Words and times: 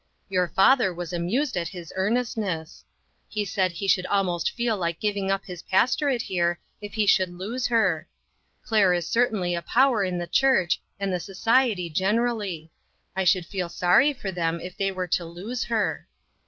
Your 0.29 0.47
father 0.47 0.91
was 0.91 1.13
amused 1.13 1.55
at 1.55 1.67
his 1.67 1.93
earnestness. 1.95 2.83
He 3.29 3.45
said 3.45 3.71
he 3.73 3.87
should 3.87 4.07
almost 4.07 4.49
feel 4.49 4.75
like 4.75 4.99
giving 4.99 5.29
up 5.29 5.45
his 5.45 5.61
pastorate 5.61 6.23
here, 6.23 6.59
if 6.81 6.93
he 6.95 7.05
should 7.05 7.29
lose 7.29 7.67
her. 7.67 8.07
Claire 8.63 8.93
is 8.95 9.07
certainly 9.07 9.53
a 9.53 9.61
power 9.61 10.03
in 10.03 10.17
the 10.17 10.25
church, 10.25 10.81
and 10.99 11.13
the 11.13 11.19
society 11.19 11.87
gener 11.87 12.27
ally. 12.31 12.69
I 13.15 13.23
should 13.25 13.45
feel 13.45 13.69
sorry 13.69 14.11
for 14.11 14.31
them 14.31 14.59
if 14.59 14.75
they 14.75 14.91
were 14.91 15.07
to 15.09 15.23
lose 15.23 15.65
her." 15.65 16.07